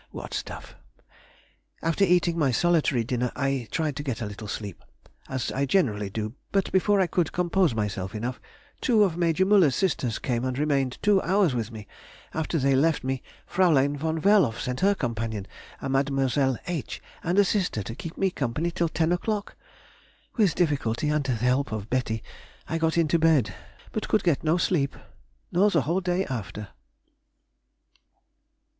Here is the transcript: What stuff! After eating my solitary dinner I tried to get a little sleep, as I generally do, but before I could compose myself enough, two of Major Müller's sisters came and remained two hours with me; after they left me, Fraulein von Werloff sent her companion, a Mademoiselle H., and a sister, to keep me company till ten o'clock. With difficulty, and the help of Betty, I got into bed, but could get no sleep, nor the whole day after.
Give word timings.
What 0.09 0.33
stuff! 0.33 0.75
After 1.83 2.03
eating 2.03 2.35
my 2.35 2.49
solitary 2.49 3.03
dinner 3.03 3.31
I 3.35 3.67
tried 3.69 3.95
to 3.97 4.01
get 4.03 4.19
a 4.19 4.25
little 4.25 4.47
sleep, 4.47 4.83
as 5.29 5.51
I 5.51 5.67
generally 5.67 6.09
do, 6.09 6.33
but 6.51 6.71
before 6.71 6.99
I 6.99 7.05
could 7.05 7.31
compose 7.31 7.75
myself 7.75 8.15
enough, 8.15 8.41
two 8.81 9.03
of 9.03 9.15
Major 9.15 9.45
Müller's 9.45 9.75
sisters 9.75 10.17
came 10.17 10.43
and 10.43 10.57
remained 10.57 10.97
two 11.03 11.21
hours 11.21 11.53
with 11.53 11.71
me; 11.71 11.85
after 12.33 12.57
they 12.57 12.75
left 12.75 13.03
me, 13.03 13.21
Fraulein 13.45 13.95
von 13.95 14.19
Werloff 14.19 14.59
sent 14.59 14.79
her 14.79 14.95
companion, 14.95 15.45
a 15.83 15.87
Mademoiselle 15.87 16.57
H., 16.65 16.99
and 17.23 17.37
a 17.37 17.45
sister, 17.45 17.83
to 17.83 17.93
keep 17.93 18.17
me 18.17 18.31
company 18.31 18.71
till 18.71 18.89
ten 18.89 19.11
o'clock. 19.11 19.55
With 20.35 20.55
difficulty, 20.55 21.09
and 21.09 21.23
the 21.23 21.33
help 21.33 21.71
of 21.71 21.91
Betty, 21.91 22.23
I 22.67 22.79
got 22.79 22.97
into 22.97 23.19
bed, 23.19 23.53
but 23.91 24.07
could 24.07 24.23
get 24.23 24.43
no 24.43 24.57
sleep, 24.57 24.95
nor 25.51 25.69
the 25.69 25.83
whole 25.83 26.01
day 26.01 26.25
after. 26.25 26.69